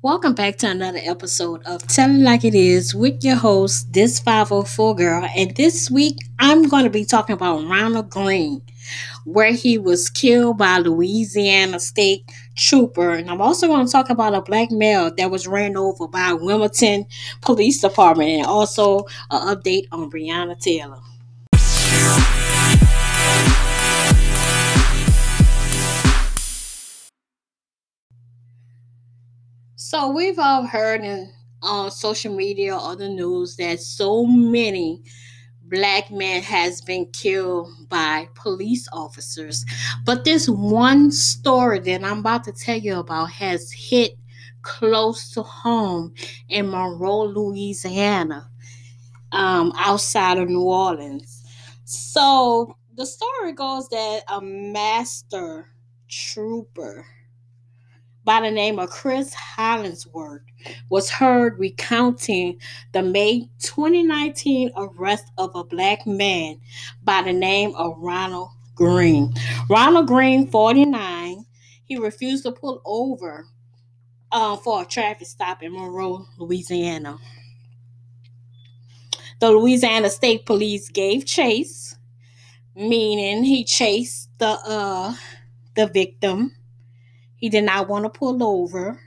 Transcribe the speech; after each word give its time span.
Welcome 0.00 0.34
back 0.34 0.58
to 0.58 0.70
another 0.70 1.00
episode 1.02 1.60
of 1.64 1.84
Telling 1.88 2.22
Like 2.22 2.44
It 2.44 2.54
Is 2.54 2.94
with 2.94 3.24
your 3.24 3.34
host, 3.34 3.92
This 3.92 4.20
504 4.20 4.94
Girl. 4.94 5.28
And 5.36 5.56
this 5.56 5.90
week, 5.90 6.18
I'm 6.38 6.68
going 6.68 6.84
to 6.84 6.90
be 6.90 7.04
talking 7.04 7.34
about 7.34 7.68
Ronald 7.68 8.08
Greene, 8.08 8.62
where 9.24 9.50
he 9.50 9.76
was 9.76 10.08
killed 10.08 10.56
by 10.56 10.78
Louisiana 10.78 11.80
State 11.80 12.30
Trooper. 12.56 13.10
And 13.14 13.28
I'm 13.28 13.40
also 13.40 13.66
going 13.66 13.86
to 13.86 13.90
talk 13.90 14.08
about 14.08 14.36
a 14.36 14.40
black 14.40 14.70
male 14.70 15.12
that 15.16 15.32
was 15.32 15.48
ran 15.48 15.76
over 15.76 16.06
by 16.06 16.32
Wilmington 16.32 17.06
Police 17.40 17.80
Department 17.80 18.30
and 18.30 18.46
also 18.46 19.00
an 19.32 19.56
update 19.56 19.88
on 19.90 20.12
Breonna 20.12 20.56
Taylor. 20.60 21.00
So 29.90 30.10
we've 30.10 30.38
all 30.38 30.66
heard 30.66 31.02
in 31.02 31.32
on 31.62 31.90
social 31.90 32.36
media 32.36 32.76
or 32.76 32.94
the 32.94 33.08
news 33.08 33.56
that 33.56 33.80
so 33.80 34.26
many 34.26 35.02
black 35.62 36.10
men 36.10 36.42
has 36.42 36.82
been 36.82 37.06
killed 37.06 37.70
by 37.88 38.28
police 38.34 38.86
officers. 38.92 39.64
But 40.04 40.24
this 40.24 40.46
one 40.46 41.10
story 41.10 41.78
that 41.78 42.04
I'm 42.04 42.18
about 42.18 42.44
to 42.44 42.52
tell 42.52 42.76
you 42.76 42.98
about 42.98 43.30
has 43.30 43.72
hit 43.72 44.18
close 44.60 45.30
to 45.30 45.42
home 45.42 46.12
in 46.50 46.68
Monroe, 46.68 47.24
Louisiana, 47.24 48.46
um, 49.32 49.72
outside 49.78 50.36
of 50.36 50.50
New 50.50 50.64
Orleans. 50.64 51.46
So 51.84 52.76
the 52.94 53.06
story 53.06 53.52
goes 53.52 53.88
that 53.88 54.24
a 54.28 54.42
master 54.42 55.70
trooper 56.08 57.06
by 58.28 58.42
the 58.42 58.50
name 58.50 58.78
of 58.78 58.90
Chris 58.90 59.32
Hollingsworth 59.32 60.42
was 60.90 61.08
heard 61.08 61.58
recounting 61.58 62.60
the 62.92 63.02
May 63.02 63.48
2019 63.60 64.70
arrest 64.76 65.32
of 65.38 65.50
a 65.54 65.64
black 65.64 66.06
man 66.06 66.60
by 67.02 67.22
the 67.22 67.32
name 67.32 67.74
of 67.74 67.96
Ronald 67.96 68.50
Greene. 68.74 69.32
Ronald 69.70 70.08
Greene, 70.08 70.46
49, 70.46 71.46
he 71.86 71.96
refused 71.96 72.42
to 72.42 72.52
pull 72.52 72.82
over 72.84 73.46
uh, 74.30 74.58
for 74.58 74.82
a 74.82 74.84
traffic 74.84 75.26
stop 75.26 75.62
in 75.62 75.72
Monroe, 75.72 76.26
Louisiana. 76.36 77.16
The 79.40 79.50
Louisiana 79.52 80.10
State 80.10 80.44
Police 80.44 80.90
gave 80.90 81.24
chase, 81.24 81.96
meaning 82.76 83.42
he 83.42 83.64
chased 83.64 84.28
the 84.36 84.58
uh, 84.66 85.14
the 85.76 85.86
victim 85.86 86.52
he 87.38 87.48
did 87.48 87.64
not 87.64 87.88
want 87.88 88.04
to 88.04 88.10
pull 88.10 88.42
over. 88.42 89.00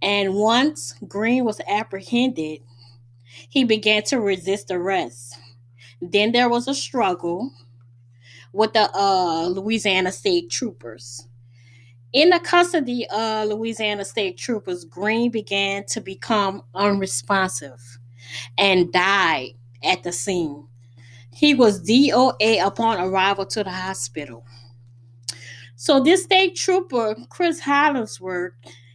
And 0.00 0.34
once 0.34 0.94
Greene 1.06 1.44
was 1.44 1.60
apprehended, 1.68 2.60
he 3.48 3.64
began 3.64 4.02
to 4.04 4.20
resist 4.20 4.70
arrest. 4.70 5.38
Then 6.00 6.32
there 6.32 6.48
was 6.48 6.66
a 6.66 6.74
struggle 6.74 7.52
with 8.52 8.72
the 8.72 8.90
uh, 8.94 9.46
Louisiana 9.46 10.10
State 10.10 10.50
Troopers. 10.50 11.28
In 12.12 12.30
the 12.30 12.40
custody 12.40 13.06
of 13.10 13.48
Louisiana 13.48 14.04
State 14.04 14.36
Troopers, 14.36 14.84
Greene 14.84 15.30
began 15.30 15.84
to 15.86 16.00
become 16.00 16.62
unresponsive 16.74 17.98
and 18.58 18.92
died 18.92 19.52
at 19.82 20.02
the 20.02 20.12
scene. 20.12 20.66
He 21.32 21.54
was 21.54 21.82
DOA 21.82 22.64
upon 22.64 23.00
arrival 23.00 23.46
to 23.46 23.64
the 23.64 23.70
hospital. 23.70 24.44
So 25.82 25.98
this 25.98 26.22
state 26.22 26.54
trooper, 26.54 27.16
Chris 27.28 27.58
Hollingsworth, 27.58 28.52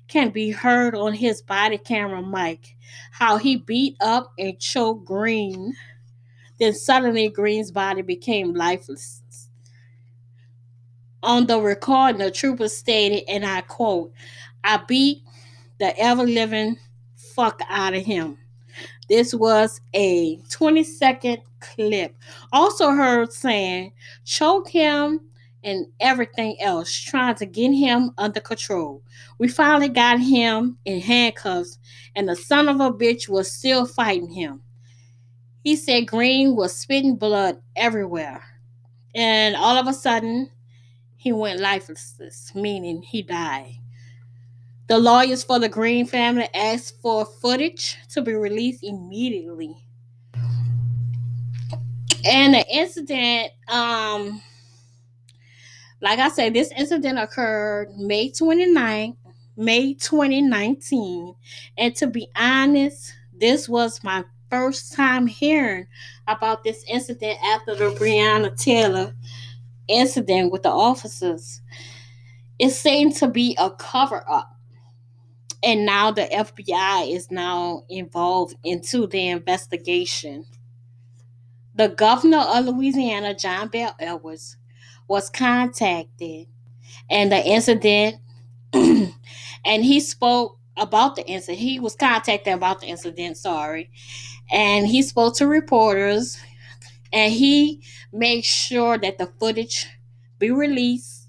can 0.07 0.29
be 0.29 0.51
heard 0.51 0.95
on 0.95 1.11
his 1.11 1.41
body 1.41 1.77
camera 1.77 2.21
mic 2.21 2.77
how 3.11 3.35
he 3.35 3.57
beat 3.57 3.97
up 3.99 4.31
and 4.39 4.57
choked 4.57 5.03
Greene. 5.03 5.73
Then 6.59 6.73
suddenly 6.73 7.27
Greene's 7.27 7.71
body 7.71 8.03
became 8.03 8.53
lifeless. 8.53 9.21
On 11.23 11.45
the 11.45 11.59
recording, 11.59 12.19
the 12.19 12.31
trooper 12.31 12.69
stated, 12.69 13.25
and 13.27 13.45
I 13.45 13.59
quote, 13.59 14.13
I 14.63 14.77
beat 14.77 15.23
the 15.79 15.93
ever 15.99 16.23
living 16.23 16.77
fuck 17.17 17.59
out 17.67 17.95
of 17.95 18.05
him. 18.05 18.37
This 19.09 19.33
was 19.33 19.81
a 19.93 20.37
20 20.49 20.85
second 20.85 21.39
clip. 21.59 22.15
Also 22.53 22.91
heard 22.91 23.33
saying, 23.33 23.91
choke 24.23 24.69
him 24.69 25.26
and 25.63 25.87
everything 25.99 26.61
else, 26.61 26.91
trying 26.91 27.35
to 27.35 27.45
get 27.45 27.71
him 27.71 28.11
under 28.17 28.39
control. 28.39 29.01
We 29.39 29.47
finally 29.47 29.89
got 29.89 30.19
him 30.19 30.77
in 30.85 31.01
handcuffs, 31.01 31.79
and 32.15 32.29
the 32.29 32.35
son 32.35 32.69
of 32.69 32.79
a 32.79 32.91
bitch 32.91 33.27
was 33.27 33.51
still 33.51 33.85
fighting 33.85 34.31
him. 34.31 34.61
He 35.63 35.75
said 35.75 36.07
Greene 36.07 36.55
was 36.55 36.77
spitting 36.77 37.17
blood 37.17 37.57
everywhere. 37.75 38.43
And 39.13 39.55
all 39.55 39.77
of 39.77 39.87
a 39.87 39.93
sudden, 39.93 40.49
he 41.17 41.33
went 41.33 41.59
lifeless, 41.59 42.51
meaning 42.55 43.01
he 43.01 43.21
died. 43.21 43.73
The 44.87 44.97
lawyers 44.97 45.43
for 45.43 45.59
the 45.59 45.67
Greene 45.67 46.05
family 46.05 46.47
asked 46.53 47.01
for 47.01 47.25
footage 47.25 47.97
to 48.11 48.21
be 48.21 48.33
released 48.33 48.83
immediately. 48.83 49.75
And 52.23 52.53
the 52.53 52.65
incident, 52.71 53.51
um, 53.67 54.41
like 56.01 56.19
I 56.19 56.29
said, 56.29 56.53
this 56.53 56.71
incident 56.71 57.17
occurred 57.19 57.95
May 57.97 58.29
29th, 58.29 59.15
May 59.55 59.93
2019. 59.95 61.33
And 61.77 61.95
to 61.95 62.07
be 62.07 62.27
honest, 62.35 63.13
this 63.33 63.67
was 63.67 64.03
my 64.03 64.23
first 64.49 64.93
time 64.93 65.27
hearing 65.27 65.87
about 66.27 66.63
this 66.63 66.83
incident 66.87 67.37
after 67.43 67.75
the 67.75 67.91
Breonna 67.91 68.55
Taylor 68.57 69.13
incident 69.87 70.51
with 70.51 70.63
the 70.63 70.69
officers. 70.69 71.61
It 72.59 72.71
seemed 72.71 73.15
to 73.17 73.27
be 73.27 73.55
a 73.59 73.71
cover 73.71 74.23
up. 74.29 74.53
And 75.63 75.85
now 75.85 76.11
the 76.11 76.23
FBI 76.23 77.13
is 77.13 77.31
now 77.31 77.83
involved 77.89 78.55
into 78.63 79.07
the 79.07 79.27
investigation. 79.29 80.45
The 81.75 81.89
governor 81.89 82.39
of 82.39 82.65
Louisiana, 82.65 83.33
John 83.33 83.67
Bel 83.69 83.95
Edwards, 83.99 84.56
was 85.07 85.29
contacted 85.29 86.47
and 87.09 87.31
the 87.31 87.43
incident 87.45 88.17
and 88.73 89.13
he 89.65 89.99
spoke 89.99 90.59
about 90.77 91.15
the 91.15 91.27
incident. 91.27 91.59
He 91.59 91.79
was 91.79 91.95
contacted 91.95 92.53
about 92.53 92.81
the 92.81 92.87
incident, 92.87 93.37
sorry. 93.37 93.89
And 94.51 94.87
he 94.87 95.01
spoke 95.01 95.35
to 95.37 95.47
reporters 95.47 96.39
and 97.13 97.33
he 97.33 97.83
made 98.13 98.45
sure 98.45 98.97
that 98.97 99.17
the 99.17 99.27
footage 99.39 99.87
be 100.39 100.51
released 100.51 101.27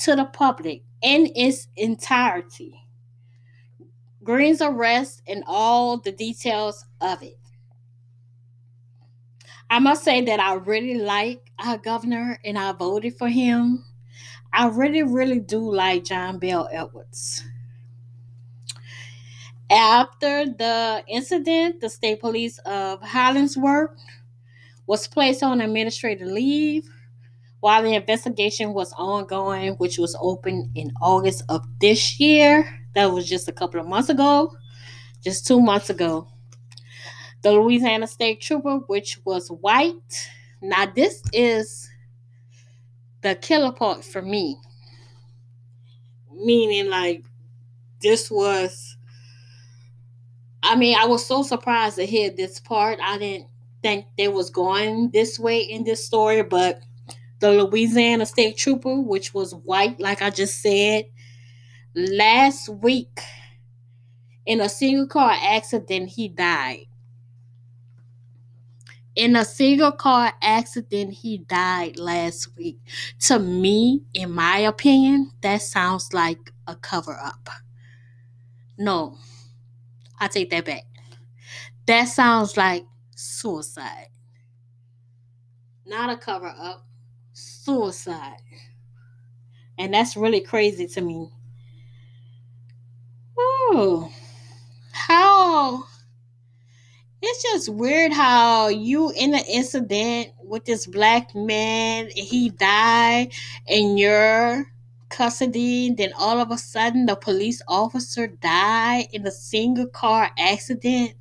to 0.00 0.16
the 0.16 0.24
public 0.24 0.82
in 1.02 1.30
its 1.34 1.68
entirety. 1.76 2.74
Greene's 4.24 4.62
arrest 4.62 5.22
and 5.26 5.44
all 5.46 5.96
the 5.98 6.12
details 6.12 6.84
of 7.00 7.22
it. 7.22 7.38
I 9.72 9.78
must 9.78 10.04
say 10.04 10.20
that 10.20 10.38
I 10.38 10.52
really 10.52 10.98
like 10.98 11.50
our 11.58 11.78
governor 11.78 12.38
and 12.44 12.58
I 12.58 12.72
voted 12.72 13.16
for 13.16 13.26
him. 13.26 13.82
I 14.52 14.68
really, 14.68 15.02
really 15.02 15.40
do 15.40 15.60
like 15.60 16.04
John 16.04 16.38
Bel 16.38 16.68
Edwards. 16.70 17.42
After 19.70 20.44
the 20.44 21.02
incident, 21.08 21.80
the 21.80 21.88
state 21.88 22.20
police 22.20 22.58
of 22.66 23.00
Hollingsworth 23.00 23.98
was 24.86 25.08
placed 25.08 25.42
on 25.42 25.62
administrative 25.62 26.28
leave 26.28 26.84
while 27.60 27.82
the 27.82 27.94
investigation 27.94 28.74
was 28.74 28.92
ongoing, 28.98 29.72
which 29.76 29.96
was 29.96 30.14
open 30.20 30.70
in 30.74 30.92
August 31.00 31.44
of 31.48 31.64
this 31.80 32.20
year. 32.20 32.68
That 32.94 33.06
was 33.10 33.26
just 33.26 33.48
a 33.48 33.52
couple 33.52 33.80
of 33.80 33.86
months 33.86 34.10
ago, 34.10 34.54
just 35.24 35.46
two 35.46 35.62
months 35.62 35.88
ago 35.88 36.28
the 37.42 37.52
Louisiana 37.52 38.06
State 38.06 38.40
Trooper, 38.40 38.78
which 38.86 39.18
was 39.24 39.48
white. 39.48 40.28
Now, 40.60 40.86
this 40.86 41.22
is 41.32 41.90
the 43.22 43.34
killer 43.34 43.72
part 43.72 44.04
for 44.04 44.22
me. 44.22 44.56
Meaning, 46.32 46.88
like, 46.88 47.24
this 48.00 48.30
was, 48.30 48.96
I 50.62 50.76
mean, 50.76 50.96
I 50.98 51.06
was 51.06 51.24
so 51.24 51.42
surprised 51.42 51.96
to 51.96 52.06
hear 52.06 52.30
this 52.30 52.60
part. 52.60 52.98
I 53.02 53.18
didn't 53.18 53.48
think 53.82 54.06
they 54.16 54.28
was 54.28 54.50
going 54.50 55.10
this 55.10 55.38
way 55.38 55.60
in 55.60 55.84
this 55.84 56.04
story, 56.04 56.42
but 56.42 56.80
the 57.40 57.50
Louisiana 57.50 58.24
State 58.24 58.56
Trooper, 58.56 59.00
which 59.00 59.34
was 59.34 59.54
white, 59.54 59.98
like 59.98 60.22
I 60.22 60.30
just 60.30 60.62
said, 60.62 61.06
last 61.94 62.68
week 62.68 63.20
in 64.46 64.60
a 64.60 64.68
single 64.68 65.06
car 65.08 65.34
accident, 65.40 66.10
he 66.10 66.28
died. 66.28 66.86
In 69.14 69.36
a 69.36 69.44
single 69.44 69.92
car 69.92 70.32
accident, 70.40 71.12
he 71.12 71.38
died 71.38 71.98
last 71.98 72.56
week. 72.56 72.78
To 73.20 73.38
me, 73.38 74.02
in 74.14 74.30
my 74.30 74.58
opinion, 74.58 75.32
that 75.42 75.60
sounds 75.62 76.14
like 76.14 76.52
a 76.66 76.74
cover 76.76 77.18
up. 77.22 77.50
No, 78.78 79.18
I 80.18 80.28
take 80.28 80.50
that 80.50 80.64
back. 80.64 80.84
That 81.86 82.04
sounds 82.04 82.56
like 82.56 82.86
suicide. 83.14 84.08
Not 85.84 86.10
a 86.10 86.16
cover 86.16 86.48
up, 86.56 86.86
suicide. 87.32 88.40
And 89.78 89.92
that's 89.92 90.16
really 90.16 90.40
crazy 90.40 90.86
to 90.86 91.00
me. 91.00 91.28
Oh, 93.36 94.10
how 94.92 95.84
it's 97.22 97.42
just 97.42 97.68
weird 97.68 98.12
how 98.12 98.68
you 98.68 99.10
in 99.12 99.34
an 99.34 99.44
incident 99.48 100.28
with 100.42 100.64
this 100.64 100.86
black 100.86 101.34
man 101.34 102.08
he 102.14 102.50
died 102.50 103.32
in 103.66 103.96
your 103.96 104.66
custody 105.08 105.90
then 105.90 106.12
all 106.18 106.40
of 106.40 106.50
a 106.50 106.58
sudden 106.58 107.06
the 107.06 107.14
police 107.14 107.62
officer 107.68 108.26
died 108.26 109.06
in 109.12 109.26
a 109.26 109.30
single 109.30 109.86
car 109.86 110.30
accident? 110.38 111.12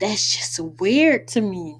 That's 0.00 0.36
just 0.36 0.60
weird 0.80 1.28
to 1.28 1.40
me 1.40 1.76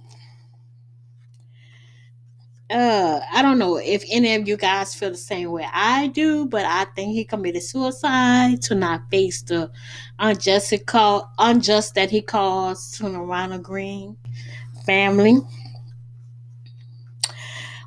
uh 2.70 3.20
i 3.32 3.40
don't 3.40 3.58
know 3.58 3.78
if 3.78 4.04
any 4.10 4.34
of 4.34 4.46
you 4.46 4.54
guys 4.54 4.94
feel 4.94 5.10
the 5.10 5.16
same 5.16 5.50
way 5.50 5.66
i 5.72 6.08
do 6.08 6.44
but 6.44 6.66
i 6.66 6.84
think 6.94 7.14
he 7.14 7.24
committed 7.24 7.62
suicide 7.62 8.60
to 8.60 8.74
not 8.74 9.00
face 9.10 9.40
the 9.42 9.70
unjust 10.18 10.74
call 10.84 11.32
unjust 11.38 11.94
that 11.94 12.10
he 12.10 12.20
caused 12.20 12.94
to 12.94 13.04
the 13.04 13.18
ronald 13.18 13.62
greene 13.62 14.14
family. 14.84 15.38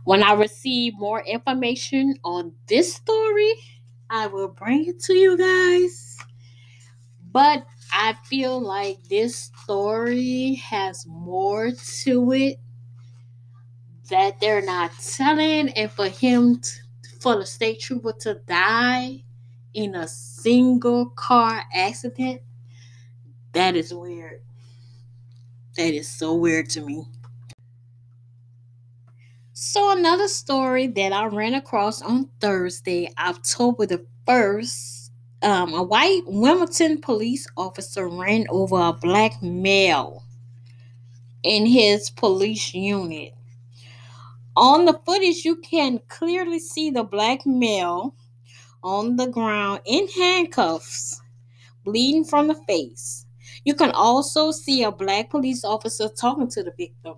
When 0.03 0.23
i 0.23 0.33
receive 0.33 0.93
more 0.97 1.21
information 1.21 2.15
on 2.23 2.53
this 2.67 2.95
story 2.95 3.53
i 4.09 4.25
will 4.25 4.47
bring 4.47 4.85
it 4.85 4.99
to 5.01 5.13
you 5.13 5.37
guys. 5.37 6.17
But 7.31 7.67
i 7.93 8.15
feel 8.25 8.59
like 8.59 8.97
this 9.09 9.51
story 9.61 10.55
has 10.55 11.05
more 11.05 11.71
to 12.03 12.31
it 12.31 12.59
that 14.11 14.39
they're 14.39 14.61
not 14.61 14.91
telling, 14.99 15.69
and 15.69 15.89
for 15.89 16.07
him, 16.07 16.59
to, 16.59 16.71
for 17.19 17.37
the 17.37 17.45
state 17.45 17.79
trooper 17.79 18.13
to 18.19 18.35
die 18.45 19.23
in 19.73 19.95
a 19.95 20.07
single 20.07 21.07
car 21.07 21.63
accident, 21.73 22.41
that 23.53 23.75
is 23.75 23.93
weird. 23.93 24.41
That 25.77 25.93
is 25.93 26.09
so 26.09 26.35
weird 26.35 26.69
to 26.71 26.81
me. 26.81 27.05
So, 29.53 29.97
another 29.97 30.27
story 30.27 30.87
that 30.87 31.13
I 31.13 31.25
ran 31.27 31.53
across 31.53 32.01
on 32.01 32.29
Thursday, 32.39 33.09
October 33.17 33.85
the 33.85 34.05
1st, 34.27 35.09
um, 35.43 35.73
a 35.73 35.83
white 35.83 36.23
Wilmington 36.25 36.99
police 36.99 37.47
officer 37.55 38.07
ran 38.07 38.45
over 38.49 38.79
a 38.79 38.93
black 38.93 39.41
male 39.41 40.23
in 41.43 41.65
his 41.65 42.09
police 42.09 42.73
unit. 42.73 43.33
On 44.55 44.85
the 44.85 44.99
footage, 45.05 45.45
you 45.45 45.55
can 45.57 45.99
clearly 46.09 46.59
see 46.59 46.89
the 46.89 47.03
black 47.03 47.45
male 47.45 48.15
on 48.83 49.15
the 49.15 49.27
ground 49.27 49.81
in 49.85 50.07
handcuffs, 50.09 51.21
bleeding 51.83 52.25
from 52.25 52.47
the 52.47 52.55
face. 52.67 53.25
You 53.63 53.75
can 53.75 53.91
also 53.91 54.51
see 54.51 54.83
a 54.83 54.91
black 54.91 55.29
police 55.29 55.63
officer 55.63 56.09
talking 56.09 56.49
to 56.49 56.63
the 56.63 56.73
victim. 56.77 57.15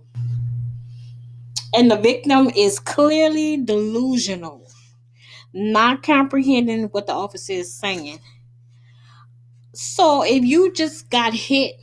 And 1.76 1.90
the 1.90 1.98
victim 1.98 2.52
is 2.56 2.78
clearly 2.80 3.58
delusional, 3.58 4.68
not 5.54 6.04
comprehending 6.04 6.84
what 6.86 7.08
the 7.08 7.14
officer 7.14 7.54
is 7.54 7.74
saying. 7.74 8.20
So 9.74 10.24
if 10.24 10.44
you 10.44 10.72
just 10.72 11.10
got 11.10 11.34
hit 11.34 11.76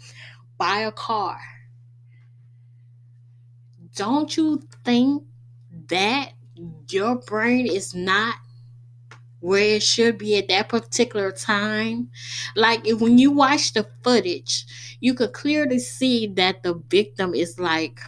by 0.59 0.81
a 0.81 0.93
car, 0.93 1.39
don't 3.97 4.37
you 4.37 4.63
think 4.85 5.25
that 5.89 6.33
your 6.89 7.17
brain 7.17 7.67
is 7.67 7.95
not 7.95 8.35
where 9.41 9.77
it 9.77 9.83
should 9.83 10.19
be 10.19 10.37
at 10.37 10.49
that 10.49 10.69
particular 10.69 11.33
time. 11.33 12.11
Like 12.55 12.87
if, 12.87 13.01
when 13.01 13.19
you 13.19 13.31
watch 13.31 13.73
the 13.73 13.87
footage, 14.03 14.67
you 15.01 15.15
could 15.15 15.33
clearly 15.33 15.79
see 15.79 16.27
that 16.35 16.63
the 16.63 16.75
victim 16.91 17.35
is 17.35 17.59
like, 17.59 18.01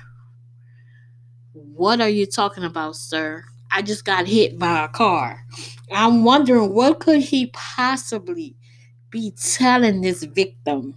What 1.53 2.01
are 2.01 2.09
you 2.09 2.27
talking 2.27 2.65
about, 2.65 2.97
sir? 2.97 3.45
I 3.71 3.83
just 3.83 4.05
got 4.05 4.27
hit 4.27 4.59
by 4.59 4.85
a 4.85 4.89
car. 4.89 5.47
I'm 5.91 6.25
wondering 6.25 6.75
what 6.75 7.01
could 7.01 7.21
he 7.23 7.47
possibly 7.53 8.55
be 9.11 9.33
telling 9.33 10.01
this 10.03 10.23
victim? 10.25 10.95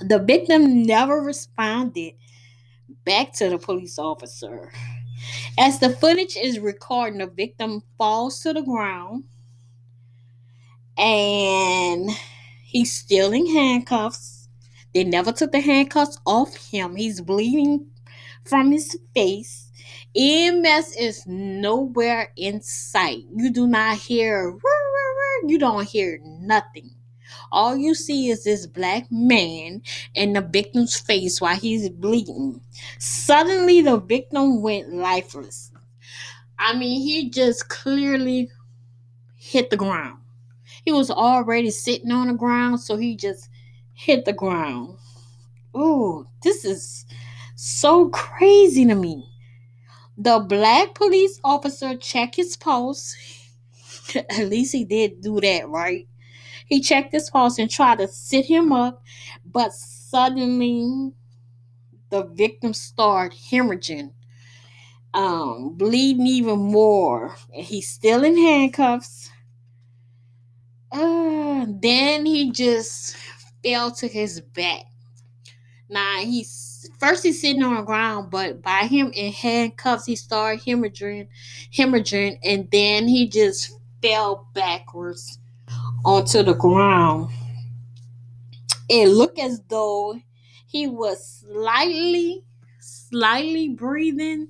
The 0.00 0.18
victim 0.18 0.82
never 0.82 1.20
responded 1.20 2.14
back 3.04 3.32
to 3.34 3.50
the 3.50 3.58
police 3.58 3.98
officer. 3.98 4.72
As 5.60 5.80
the 5.80 5.90
footage 5.90 6.36
is 6.36 6.60
recording, 6.60 7.18
the 7.18 7.26
victim 7.26 7.82
falls 7.98 8.40
to 8.42 8.52
the 8.52 8.62
ground 8.62 9.24
and 10.96 12.08
he's 12.62 12.92
still 12.92 13.32
in 13.32 13.44
handcuffs. 13.44 14.48
They 14.94 15.02
never 15.02 15.32
took 15.32 15.50
the 15.50 15.58
handcuffs 15.60 16.20
off 16.24 16.54
him. 16.70 16.94
He's 16.94 17.20
bleeding 17.20 17.86
from 18.44 18.70
his 18.70 18.96
face. 19.14 19.72
EMS 20.14 20.94
is 20.96 21.26
nowhere 21.26 22.32
in 22.36 22.62
sight. 22.62 23.24
You 23.34 23.50
do 23.52 23.66
not 23.66 23.96
hear, 23.96 24.56
you 25.44 25.58
don't 25.58 25.88
hear 25.88 26.20
nothing. 26.22 26.97
All 27.50 27.76
you 27.76 27.94
see 27.94 28.28
is 28.28 28.44
this 28.44 28.66
black 28.66 29.10
man 29.10 29.82
in 30.14 30.32
the 30.34 30.40
victim's 30.40 30.98
face 30.98 31.40
while 31.40 31.56
he's 31.56 31.88
bleeding. 31.88 32.60
Suddenly, 32.98 33.82
the 33.82 33.98
victim 33.98 34.60
went 34.62 34.92
lifeless. 34.92 35.72
I 36.58 36.76
mean, 36.76 37.00
he 37.00 37.30
just 37.30 37.68
clearly 37.68 38.50
hit 39.36 39.70
the 39.70 39.76
ground. 39.76 40.20
He 40.84 40.92
was 40.92 41.10
already 41.10 41.70
sitting 41.70 42.10
on 42.10 42.28
the 42.28 42.34
ground, 42.34 42.80
so 42.80 42.96
he 42.96 43.16
just 43.16 43.48
hit 43.94 44.24
the 44.24 44.32
ground. 44.32 44.96
Ooh, 45.76 46.26
this 46.42 46.64
is 46.64 47.06
so 47.56 48.08
crazy 48.08 48.84
to 48.86 48.94
me. 48.94 49.28
The 50.16 50.40
black 50.40 50.94
police 50.94 51.38
officer 51.44 51.96
checked 51.96 52.36
his 52.36 52.56
pulse. 52.56 53.16
At 54.14 54.48
least 54.48 54.72
he 54.72 54.84
did 54.84 55.20
do 55.20 55.40
that, 55.40 55.68
right? 55.68 56.08
He 56.68 56.80
checked 56.80 57.12
his 57.12 57.30
pulse 57.30 57.58
and 57.58 57.70
tried 57.70 57.98
to 57.98 58.08
sit 58.08 58.44
him 58.44 58.72
up, 58.72 59.02
but 59.44 59.72
suddenly 59.72 61.12
the 62.10 62.24
victim 62.24 62.74
started 62.74 63.38
hemorrhaging, 63.38 64.12
um, 65.14 65.76
bleeding 65.76 66.26
even 66.26 66.58
more. 66.58 67.34
And 67.54 67.64
he's 67.64 67.88
still 67.88 68.22
in 68.22 68.36
handcuffs. 68.36 69.30
Uh, 70.92 71.66
then 71.68 72.26
he 72.26 72.50
just 72.50 73.16
fell 73.62 73.90
to 73.92 74.06
his 74.06 74.40
back. 74.40 74.84
Now 75.88 76.18
he's 76.18 76.90
first 76.98 77.22
he's 77.22 77.40
sitting 77.40 77.62
on 77.62 77.76
the 77.76 77.82
ground, 77.82 78.30
but 78.30 78.62
by 78.62 78.86
him 78.86 79.10
in 79.14 79.32
handcuffs, 79.32 80.04
he 80.04 80.16
started 80.16 80.62
hemorrhaging, 80.62 81.28
hemorrhaging, 81.74 82.38
and 82.44 82.70
then 82.70 83.08
he 83.08 83.26
just 83.26 83.72
fell 84.02 84.48
backwards 84.52 85.38
onto 86.04 86.42
the 86.42 86.54
ground. 86.54 87.30
It 88.88 89.08
looked 89.08 89.38
as 89.38 89.60
though 89.68 90.20
he 90.66 90.86
was 90.86 91.40
slightly, 91.40 92.44
slightly 92.80 93.68
breathing. 93.70 94.48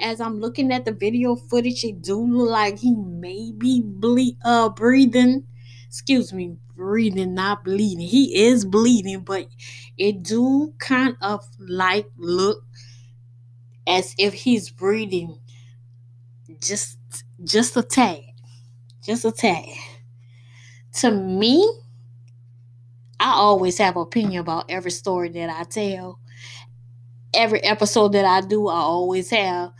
As 0.00 0.20
I'm 0.20 0.40
looking 0.40 0.72
at 0.72 0.84
the 0.84 0.92
video 0.92 1.36
footage, 1.36 1.84
it 1.84 2.02
do 2.02 2.16
look 2.20 2.50
like 2.50 2.78
he 2.78 2.94
may 2.94 3.52
be 3.56 3.82
ble- 3.84 4.36
uh, 4.44 4.68
breathing. 4.70 5.46
Excuse 5.86 6.32
me, 6.32 6.56
breathing, 6.74 7.34
not 7.34 7.64
bleeding. 7.64 8.06
He 8.06 8.44
is 8.46 8.64
bleeding, 8.64 9.20
but 9.20 9.48
it 9.96 10.22
do 10.22 10.74
kind 10.78 11.16
of 11.20 11.44
like 11.58 12.06
look 12.16 12.64
as 13.86 14.14
if 14.18 14.32
he's 14.34 14.70
breathing 14.70 15.38
just 16.60 16.98
just 17.44 17.76
a 17.76 17.82
tad. 17.82 18.20
Just 19.04 19.24
a 19.24 19.32
tad 19.32 19.66
to 20.94 21.10
me, 21.10 21.70
I 23.18 23.32
always 23.32 23.78
have 23.78 23.96
opinion 23.96 24.40
about 24.40 24.66
every 24.68 24.90
story 24.90 25.28
that 25.30 25.48
I 25.48 25.64
tell. 25.64 26.18
Every 27.34 27.62
episode 27.62 28.12
that 28.12 28.24
I 28.24 28.40
do, 28.46 28.68
I 28.68 28.74
always 28.76 29.30
have 29.30 29.72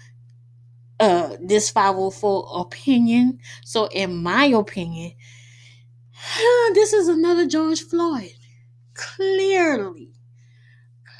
uh 1.00 1.36
this 1.40 1.68
504 1.70 2.48
opinion. 2.60 3.40
So 3.64 3.86
in 3.86 4.22
my 4.22 4.46
opinion, 4.46 5.12
this 6.74 6.92
is 6.92 7.08
another 7.08 7.46
George 7.46 7.82
Floyd. 7.82 8.32
Clearly, 8.94 10.10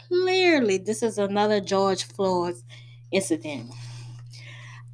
clearly, 0.08 0.78
this 0.78 1.02
is 1.02 1.18
another 1.18 1.60
George 1.60 2.04
Floyd 2.04 2.54
incident. 3.10 3.70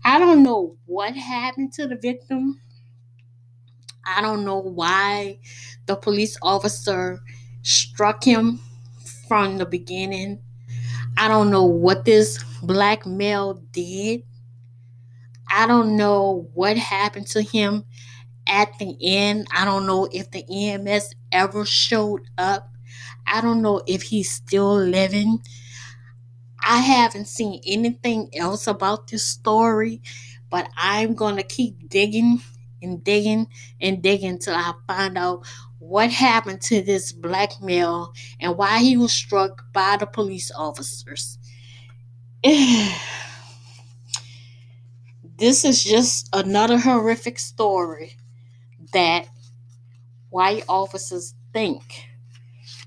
I 0.05 0.19
don't 0.19 0.43
know 0.43 0.76
what 0.87 1.14
happened 1.14 1.73
to 1.75 1.87
the 1.87 1.97
victim 1.97 2.61
I 4.08 4.22
don't 4.22 4.44
know 4.44 4.58
why 4.58 5.38
the 5.86 5.94
police 5.94 6.38
officer 6.42 7.20
struck 7.62 8.24
him 8.24 8.60
from 9.28 9.58
the 9.58 9.66
beginning. 9.66 10.40
I 11.16 11.28
don't 11.28 11.50
know 11.50 11.64
what 11.64 12.06
this 12.06 12.42
black 12.62 13.06
male 13.06 13.62
did. 13.72 14.22
I 15.50 15.66
don't 15.66 15.96
know 15.96 16.48
what 16.54 16.78
happened 16.78 17.26
to 17.28 17.42
him 17.42 17.84
at 18.46 18.78
the 18.78 18.96
end. 19.02 19.46
I 19.54 19.64
don't 19.66 19.86
know 19.86 20.08
if 20.10 20.30
the 20.30 20.44
EMS 20.50 21.14
ever 21.32 21.66
showed 21.66 22.22
up. 22.38 22.72
I 23.26 23.42
don't 23.42 23.60
know 23.62 23.82
if 23.86 24.02
he's 24.04 24.30
still 24.30 24.76
living. 24.76 25.40
I 26.62 26.78
haven't 26.78 27.28
seen 27.28 27.60
anything 27.66 28.30
else 28.34 28.66
about 28.66 29.08
this 29.08 29.24
story, 29.24 30.02
but 30.50 30.68
I'm 30.76 31.14
going 31.14 31.36
to 31.36 31.42
keep 31.42 31.88
digging 31.88 32.40
and 32.82 33.02
digging 33.02 33.47
and 33.80 34.02
digging 34.02 34.38
till 34.38 34.54
I 34.54 34.73
find 34.87 35.16
out 35.18 35.44
what 35.78 36.11
happened 36.11 36.61
to 36.62 36.82
this 36.82 37.12
black 37.12 37.61
male 37.62 38.12
and 38.40 38.56
why 38.56 38.80
he 38.80 38.97
was 38.97 39.12
struck 39.12 39.73
by 39.73 39.97
the 39.97 40.06
police 40.06 40.50
officers. 40.56 41.38
this 42.42 42.99
is 45.64 45.85
just 45.85 46.28
another 46.32 46.78
horrific 46.78 47.38
story 47.38 48.16
that 48.92 49.28
white 50.30 50.64
officers 50.68 51.35
think 51.52 51.82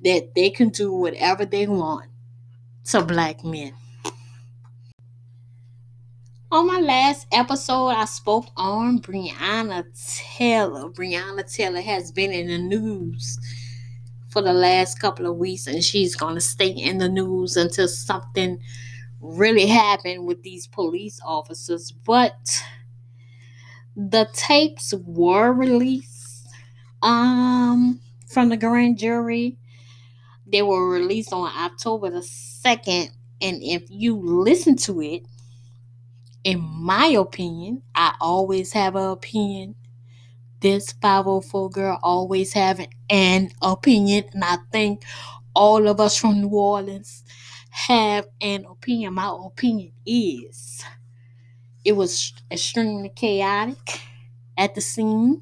that 0.04 0.34
they 0.36 0.50
can 0.50 0.70
do 0.70 0.94
whatever 0.94 1.46
they 1.46 1.68
want 1.68 2.10
to 2.86 3.04
black 3.04 3.44
men. 3.44 3.74
On 6.52 6.68
my 6.68 6.82
last 6.82 7.28
episode, 7.32 7.92
I 7.92 8.04
spoke 8.04 8.48
on 8.58 9.00
Breonna 9.00 9.86
Taylor. 10.38 10.90
Breonna 10.90 11.50
Taylor 11.50 11.80
has 11.80 12.12
been 12.12 12.34
in 12.34 12.48
the 12.48 12.58
news 12.58 13.40
for 14.28 14.42
the 14.42 14.52
last 14.52 15.00
couple 15.00 15.28
of 15.28 15.38
weeks, 15.38 15.66
and 15.66 15.82
she's 15.82 16.14
going 16.14 16.36
to 16.36 16.42
stay 16.42 16.68
in 16.68 16.98
the 16.98 17.08
news 17.08 17.56
until 17.56 17.88
something 17.88 18.60
really 19.22 19.66
happened 19.66 20.26
with 20.26 20.44
these 20.44 20.68
police 20.68 21.22
officers. 21.24 21.94
But 21.94 22.62
the 23.96 24.28
tapes 24.34 24.94
were 25.06 25.54
released 25.54 26.50
um, 27.02 28.02
from 28.28 28.50
the 28.50 28.58
grand 28.58 28.98
jury. 28.98 29.58
They 30.46 30.64
were 30.64 30.90
released 30.90 31.32
on 31.32 31.50
October 31.56 32.10
the 32.10 32.20
2nd. 32.20 33.12
And 33.40 33.64
if 33.64 33.84
you 33.90 34.18
listen 34.18 34.76
to 34.78 35.02
it, 35.02 35.24
in 36.44 36.60
my 36.60 37.06
opinion, 37.08 37.84
I 37.94 38.16
always 38.20 38.74
have 38.74 38.96
an 38.96 39.10
opinion. 39.10 39.76
This 40.60 40.92
504 41.02 41.70
girl 41.70 42.00
always 42.04 42.54
having 42.54 42.94
an 43.10 43.52
opinion, 43.62 44.26
and 44.34 44.44
I 44.44 44.58
think 44.72 45.04
all 45.56 45.88
of 45.88 46.00
us 46.00 46.18
from 46.18 46.42
New 46.42 46.50
Orleans 46.50 47.24
have 47.72 48.28
an 48.42 48.66
opinion. 48.66 49.16
My 49.16 49.36
opinion 49.46 49.92
is 50.06 50.84
it 51.84 51.94
was 51.94 52.34
extremely 52.52 53.10
chaotic 53.10 54.02
at 54.58 54.76
the 54.76 54.82
scene. 54.82 55.42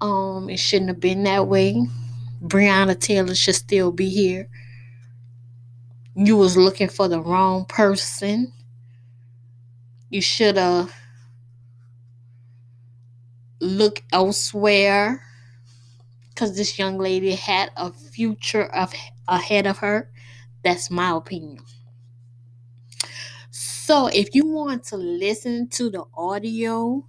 Um, 0.00 0.50
it 0.50 0.58
shouldn't 0.58 0.90
have 0.90 1.00
been 1.00 1.24
that 1.24 1.46
way. 1.46 1.86
Breonna 2.42 2.98
Taylor 2.98 3.34
should 3.34 3.54
still 3.54 3.90
be 3.90 4.10
here. 4.10 4.48
You 6.14 6.36
was 6.36 6.56
looking 6.56 6.88
for 6.88 7.08
the 7.08 7.20
wrong 7.20 7.64
person 7.66 8.52
you 10.10 10.20
should 10.20 10.56
have 10.56 10.94
looked 13.60 14.02
elsewhere 14.12 15.22
because 16.28 16.56
this 16.56 16.78
young 16.78 16.98
lady 16.98 17.34
had 17.34 17.70
a 17.76 17.90
future 17.92 18.66
of 18.66 18.92
ahead 19.28 19.66
of 19.66 19.78
her. 19.78 20.10
That's 20.62 20.90
my 20.90 21.10
opinion. 21.16 21.64
So, 23.50 24.08
if 24.08 24.34
you 24.34 24.46
want 24.46 24.84
to 24.84 24.96
listen 24.96 25.68
to 25.70 25.90
the 25.90 26.04
audio 26.14 27.06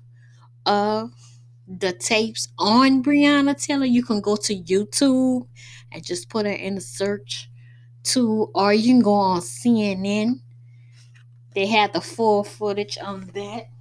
of 0.66 1.12
the 1.68 1.94
tapes 1.94 2.48
on 2.60 3.04
Breonna 3.04 3.62
Taylor, 3.62 3.86
you 3.86 4.04
can 4.04 4.22
go 4.22 4.36
to 4.38 4.56
YouTube 4.56 5.48
and 5.92 6.06
just 6.06 6.30
put 6.30 6.46
it 6.46 6.60
in 6.62 6.75
the 6.75 6.82
search 6.82 7.50
to, 8.04 8.50
or 8.56 8.74
you 8.74 8.94
can 8.94 9.01
go 9.01 9.13
on 9.13 9.42
CNN 9.42 10.42
they 11.57 11.65
had 11.65 11.91
the 11.91 12.01
full 12.01 12.43
footage 12.43 12.99
of 12.99 13.33
that. 13.33 13.71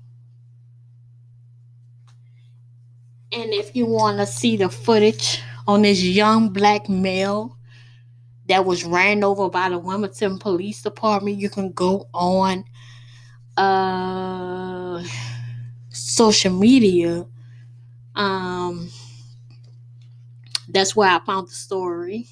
And 3.31 3.53
if 3.53 3.77
you 3.77 3.85
want 3.85 4.17
to 4.17 4.25
see 4.25 4.57
the 4.57 4.71
footage 4.71 5.43
on 5.67 5.83
this 5.83 6.03
young 6.03 6.49
black 6.49 6.89
male 6.89 7.59
that 8.49 8.65
was 8.65 8.87
ran 8.87 9.23
over 9.23 9.51
by 9.51 9.69
the 9.69 9.79
Wilmington 9.79 10.39
Police 10.39 10.81
Department, 10.81 11.37
you 11.37 11.51
can 11.51 11.71
go 11.73 12.09
on 12.15 12.65
uh, 13.59 15.05
social 15.91 16.55
media. 16.55 17.27
Um, 18.15 18.89
that's 20.67 20.97
where 20.97 21.11
I 21.11 21.21
found 21.27 21.49
the 21.49 21.53
story, 21.53 22.27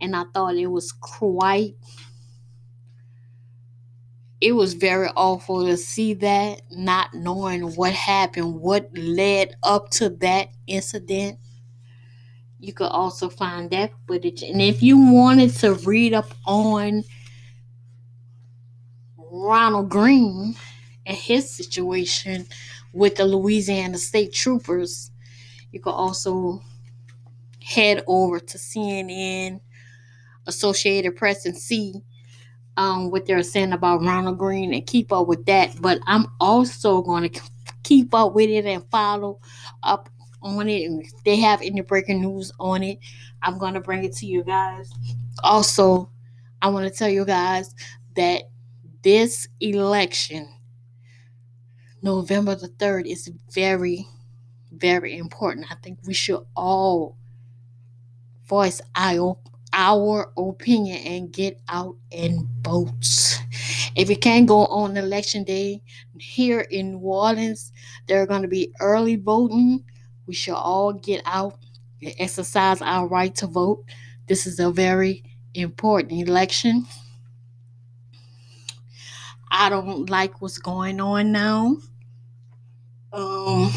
and 0.00 0.14
I 0.14 0.22
thought 0.32 0.54
it 0.54 0.68
was 0.68 0.92
quite 0.92 1.74
it 4.40 4.52
was 4.52 4.74
very 4.74 5.08
awful 5.16 5.64
to 5.66 5.76
see 5.76 6.14
that, 6.14 6.62
not 6.70 7.14
knowing 7.14 7.74
what 7.74 7.92
happened, 7.92 8.60
what 8.60 8.90
led 8.96 9.56
up 9.62 9.90
to 9.90 10.10
that 10.10 10.48
incident. 10.66 11.38
You 12.58 12.72
could 12.72 12.88
also 12.88 13.28
find 13.28 13.70
that 13.70 13.92
footage. 14.06 14.42
And 14.42 14.60
if 14.60 14.82
you 14.82 14.98
wanted 14.98 15.54
to 15.56 15.74
read 15.74 16.12
up 16.12 16.32
on 16.46 17.04
Ronald 19.16 19.88
Greene 19.88 20.54
and 21.06 21.16
his 21.16 21.50
situation 21.50 22.46
with 22.92 23.16
the 23.16 23.24
Louisiana 23.24 23.98
State 23.98 24.32
Troopers, 24.34 25.10
you 25.70 25.80
could 25.80 25.90
also 25.90 26.62
head 27.62 28.02
over 28.06 28.38
to 28.38 28.58
CNN, 28.58 29.60
Associated 30.46 31.16
Press, 31.16 31.44
and 31.46 31.56
see 31.56 32.02
um, 32.76 33.10
what 33.10 33.26
they're 33.26 33.42
saying 33.42 33.72
about 33.72 34.02
Ronald 34.02 34.38
Greene 34.38 34.74
and 34.74 34.86
keep 34.86 35.12
up 35.12 35.26
with 35.26 35.44
that. 35.46 35.80
But 35.80 36.00
I'm 36.06 36.26
also 36.40 37.02
going 37.02 37.30
to 37.30 37.40
keep 37.82 38.14
up 38.14 38.34
with 38.34 38.50
it 38.50 38.66
and 38.66 38.84
follow 38.90 39.40
up 39.82 40.08
on 40.42 40.68
it. 40.68 40.84
And 40.84 41.02
if 41.02 41.12
they 41.24 41.36
have 41.36 41.62
any 41.62 41.80
breaking 41.80 42.20
news 42.20 42.52
on 42.60 42.82
it, 42.82 42.98
I'm 43.42 43.58
going 43.58 43.74
to 43.74 43.80
bring 43.80 44.04
it 44.04 44.14
to 44.16 44.26
you 44.26 44.44
guys. 44.44 44.90
Also, 45.42 46.10
I 46.62 46.68
want 46.68 46.90
to 46.90 46.96
tell 46.96 47.08
you 47.08 47.24
guys 47.24 47.74
that 48.16 48.44
this 49.02 49.46
election, 49.60 50.48
November 52.02 52.54
the 52.54 52.68
3rd, 52.68 53.06
is 53.06 53.30
very, 53.52 54.06
very 54.72 55.16
important. 55.16 55.66
I 55.70 55.76
think 55.76 55.98
we 56.06 56.14
should 56.14 56.42
all 56.56 57.16
voice 58.48 58.80
our 58.94 59.38
our 59.76 60.32
opinion 60.38 60.96
and 61.06 61.30
get 61.30 61.60
out 61.68 61.96
and 62.10 62.48
vote. 62.62 63.40
If 63.94 64.08
you 64.08 64.16
can't 64.16 64.46
go 64.46 64.66
on 64.66 64.96
election 64.96 65.44
day 65.44 65.82
here 66.18 66.60
in 66.60 66.92
New 66.92 66.98
Orleans, 66.98 67.72
there 68.08 68.22
are 68.22 68.26
going 68.26 68.42
to 68.42 68.48
be 68.48 68.72
early 68.80 69.16
voting. 69.16 69.84
We 70.26 70.34
should 70.34 70.54
all 70.54 70.94
get 70.94 71.22
out 71.26 71.58
and 72.02 72.14
exercise 72.18 72.80
our 72.80 73.06
right 73.06 73.34
to 73.36 73.46
vote. 73.46 73.84
This 74.26 74.46
is 74.46 74.58
a 74.58 74.70
very 74.70 75.22
important 75.54 76.26
election. 76.26 76.86
I 79.50 79.68
don't 79.68 80.08
like 80.08 80.40
what's 80.40 80.58
going 80.58 81.00
on 81.00 81.32
now. 81.32 81.76
Um, 83.12 83.70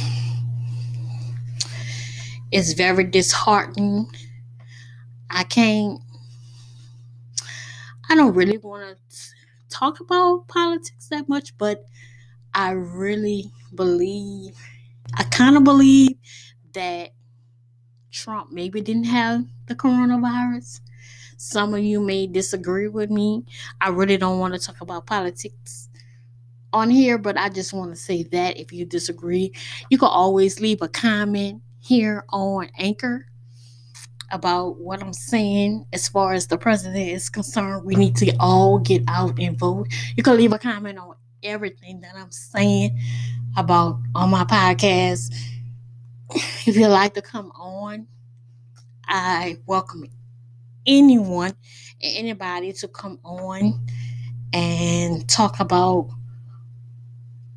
it's 2.51 2.73
very 2.73 3.03
disheartening 3.03 4.07
I 5.29 5.43
can't, 5.43 6.01
I 8.09 8.15
don't 8.15 8.33
really 8.33 8.57
want 8.57 8.97
to 8.97 9.17
talk 9.69 9.99
about 9.99 10.47
politics 10.47 11.07
that 11.09 11.29
much, 11.29 11.57
but 11.57 11.85
I 12.53 12.71
really 12.71 13.51
believe, 13.75 14.55
I 15.15 15.23
kind 15.23 15.55
of 15.55 15.63
believe 15.63 16.17
that 16.73 17.11
Trump 18.11 18.51
maybe 18.51 18.81
didn't 18.81 19.05
have 19.05 19.45
the 19.67 19.75
coronavirus. 19.75 20.81
Some 21.37 21.73
of 21.73 21.81
you 21.81 22.01
may 22.01 22.27
disagree 22.27 22.87
with 22.87 23.09
me. 23.09 23.45
I 23.79 23.89
really 23.89 24.17
don't 24.17 24.39
want 24.39 24.55
to 24.55 24.59
talk 24.59 24.81
about 24.81 25.05
politics 25.05 25.89
on 26.73 26.89
here, 26.89 27.17
but 27.17 27.37
I 27.37 27.49
just 27.49 27.71
want 27.73 27.91
to 27.91 27.95
say 27.95 28.23
that 28.23 28.57
if 28.57 28.73
you 28.73 28.85
disagree, 28.85 29.53
you 29.89 29.97
can 29.97 30.09
always 30.09 30.59
leave 30.59 30.81
a 30.81 30.87
comment 30.87 31.61
here 31.79 32.25
on 32.29 32.69
Anchor 32.77 33.27
about 34.31 34.77
what 34.77 35.01
I'm 35.01 35.13
saying 35.13 35.85
as 35.93 36.07
far 36.07 36.33
as 36.33 36.47
the 36.47 36.57
president 36.57 37.09
is 37.09 37.29
concerned. 37.29 37.85
We 37.85 37.95
need 37.95 38.15
to 38.17 38.35
all 38.39 38.79
get 38.79 39.03
out 39.07 39.39
and 39.39 39.57
vote. 39.57 39.87
You 40.15 40.23
can 40.23 40.37
leave 40.37 40.53
a 40.53 40.59
comment 40.59 40.99
on 40.99 41.15
everything 41.43 42.01
that 42.01 42.15
I'm 42.15 42.31
saying 42.31 42.99
about 43.57 43.99
on 44.15 44.29
my 44.29 44.43
podcast. 44.43 45.33
if 46.67 46.75
you'd 46.75 46.87
like 46.87 47.13
to 47.15 47.21
come 47.21 47.51
on, 47.51 48.07
I 49.05 49.57
welcome 49.65 50.05
anyone 50.85 51.55
anybody 52.01 52.73
to 52.73 52.87
come 52.87 53.19
on 53.23 53.85
and 54.53 55.27
talk 55.29 55.59
about 55.59 56.09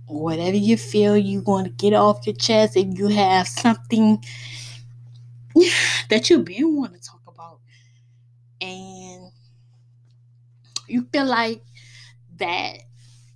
whatever 0.06 0.56
you 0.56 0.76
feel 0.76 1.16
you 1.16 1.40
want 1.42 1.66
to 1.66 1.72
get 1.72 1.94
off 1.94 2.26
your 2.26 2.36
chest 2.36 2.76
if 2.76 2.98
you 2.98 3.08
have 3.08 3.48
something 3.48 4.22
that 6.12 6.28
you've 6.28 6.44
been 6.44 6.76
wanting 6.76 7.00
to 7.00 7.08
talk 7.08 7.22
about. 7.26 7.58
And 8.60 9.32
you 10.86 11.08
feel 11.10 11.24
like 11.24 11.62
that 12.36 12.80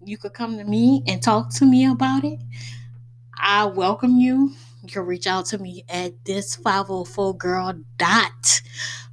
you 0.05 0.19
could 0.19 0.35
come 0.35 0.59
to 0.59 0.65
me 0.65 1.03
and 1.07 1.23
talk 1.23 1.49
to 1.55 1.65
me 1.65 1.87
about 1.87 2.23
it 2.23 2.39
i 3.39 3.65
welcome 3.65 4.19
you. 4.19 4.53
You 4.83 4.89
can 4.89 5.07
reach 5.07 5.27
out 5.27 5.47
to 5.47 5.59
me 5.59 5.85
at 5.89 6.23
this 6.27 6.57
504 6.57 7.37
girl 7.37 7.73
dot 7.97 8.61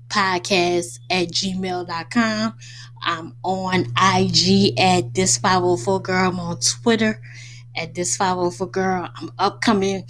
podcast 0.10 1.00
at 1.10 1.30
gmail.com 1.30 2.54
i'm 3.02 3.36
on 3.44 3.86
ig 4.18 4.80
at 4.80 5.14
this 5.14 5.38
504 5.38 6.02
girl. 6.02 6.30
I'm 6.30 6.40
on 6.40 6.60
twitter 6.60 7.22
at 7.78 7.96
this 7.96 8.18
504 8.18 8.68
girl. 8.68 9.10
I'm 9.16 9.32
upcoming 9.40 10.06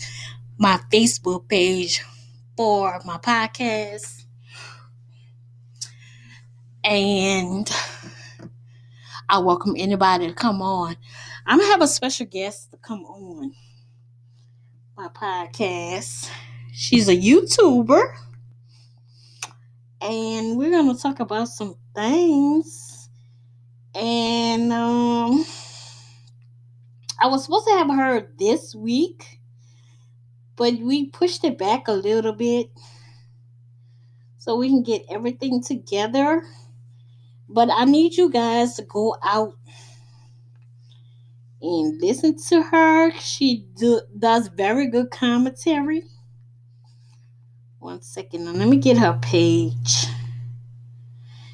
my 0.58 0.80
facebook 0.92 1.48
page 1.48 2.04
for 2.56 3.00
my 3.06 3.18
podcast 3.18 4.26
and 6.84 7.72
I 9.30 9.40
welcome 9.40 9.76
anybody 9.78 10.28
to 10.28 10.34
come 10.34 10.62
on. 10.62 10.96
I'm 11.46 11.60
gonna 11.60 11.72
have 11.72 11.82
a 11.82 11.88
special 11.88 12.26
guest 12.26 12.72
to 12.72 12.78
come 12.78 13.06
on 13.06 13.54
my 14.98 15.08
podcast. 15.08 16.30
She's 16.72 17.10
a 17.10 17.18
YouTuber, 17.18 18.14
and 20.02 20.58
we're 20.58 20.72
gonna 20.72 20.96
talk 20.96 21.20
about 21.20 21.48
some 21.48 21.76
things. 21.96 23.10
And 23.96 24.74
um, 24.74 25.46
I 27.22 27.28
was 27.28 27.46
supposed 27.46 27.68
to 27.68 27.74
have 27.74 27.90
her 27.90 28.28
this 28.38 28.76
week, 28.76 29.40
but 30.56 30.74
we 30.80 31.10
pushed 31.10 31.44
it 31.44 31.58
back 31.58 31.88
a 31.88 31.94
little 31.94 32.34
bit 32.34 32.70
so 34.38 34.56
we 34.56 34.70
can 34.70 34.84
get 34.84 35.06
everything 35.10 35.64
together. 35.64 36.44
But 37.50 37.70
I 37.72 37.86
need 37.86 38.16
you 38.16 38.30
guys 38.30 38.76
to 38.76 38.84
go 38.84 39.16
out 39.24 39.56
and 41.62 42.02
listen 42.02 42.38
to 42.50 42.62
her. 42.62 43.12
She 43.20 43.68
do, 43.78 44.02
does 44.18 44.48
very 44.48 44.88
good 44.88 45.12
commentary. 45.12 46.04
One 47.80 48.02
second, 48.02 48.58
let 48.58 48.68
me 48.68 48.78
get 48.78 48.98
her 48.98 49.20
page. 49.22 50.08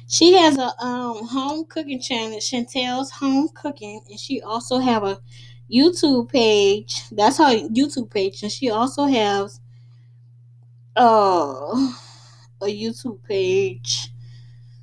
She 0.08 0.32
has 0.32 0.58
a 0.58 0.72
um, 0.84 1.26
home 1.28 1.66
cooking 1.66 2.00
channel, 2.00 2.38
Chantel's 2.38 3.12
Home 3.12 3.48
Cooking, 3.54 4.00
and 4.10 4.18
she 4.18 4.42
also 4.42 4.78
have 4.78 5.04
a 5.04 5.20
YouTube 5.70 6.30
page. 6.30 7.08
That's 7.10 7.38
her 7.38 7.68
YouTube 7.68 8.10
page, 8.10 8.42
and 8.42 8.52
she 8.52 8.70
also 8.70 9.04
has 9.04 9.60
uh, 10.96 11.92
a 12.60 12.66
YouTube 12.66 13.22
page. 13.24 14.12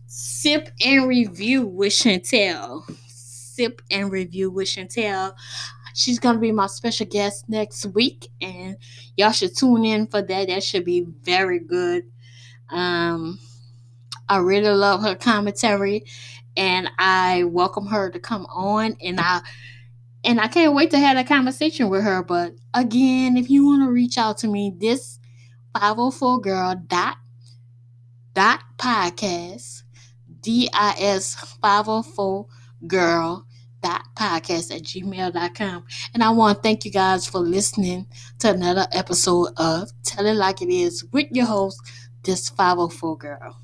Sip 0.06 0.70
and 0.84 1.08
review 1.08 1.66
with 1.66 1.94
Chantel. 1.94 2.84
Sip 3.08 3.82
and 3.92 4.12
review 4.12 4.50
with 4.50 4.68
Chantel. 4.68 5.34
She's 5.94 6.20
gonna 6.20 6.40
be 6.40 6.52
my 6.52 6.68
special 6.68 7.08
guest 7.08 7.50
next 7.50 7.86
week, 7.88 8.30
and 8.40 8.78
y'all 9.16 9.32
should 9.32 9.58
tune 9.58 9.84
in 9.84 10.08
for 10.08 10.22
that. 10.22 10.48
That 10.48 10.64
should 10.64 10.86
be 10.86 11.06
very 11.24 11.60
good. 11.60 12.06
Um, 12.70 13.40
I 14.30 14.38
really 14.38 14.70
love 14.70 15.02
her 15.02 15.16
commentary, 15.16 16.06
and 16.56 16.90
I 17.00 17.44
welcome 17.46 17.88
her 17.88 18.10
to 18.12 18.20
come 18.20 18.46
on. 18.46 18.96
And 19.02 19.20
I 19.20 19.42
and 20.28 20.42
I 20.42 20.48
can't 20.48 20.76
wait 20.76 20.92
to 20.92 21.00
have 21.00 21.18
a 21.18 21.24
conversation 21.24 21.90
with 21.90 22.04
her. 22.04 22.22
But 22.22 22.54
again, 22.74 23.38
if 23.38 23.50
you 23.50 23.66
want 23.66 23.82
to 23.84 23.92
reach 23.92 24.18
out 24.18 24.38
to 24.40 24.48
me, 24.48 24.74
this 24.78 25.20
504 25.74 26.42
girl 26.42 26.76
dot 26.88 27.18
dot 28.34 28.62
podcast 28.78 29.84
dis 30.42 31.36
504 31.62 32.46
girl 32.86 33.48
dot 33.82 34.04
podcast 34.16 34.76
at 34.76 34.84
gmail.com 34.84 35.84
and 36.14 36.24
i 36.24 36.30
want 36.30 36.58
to 36.58 36.62
thank 36.62 36.86
you 36.86 36.92
guys 36.92 37.26
for 37.26 37.40
listening 37.40 38.06
to 38.38 38.52
another 38.52 38.86
episode 38.92 39.50
of 39.58 39.90
tell 40.04 40.26
it 40.26 40.36
like 40.36 40.62
it 40.62 40.72
is 40.72 41.04
with 41.12 41.26
your 41.32 41.48
host 41.48 41.80
this 42.24 42.50
504 42.50 43.18
girl 43.18 43.60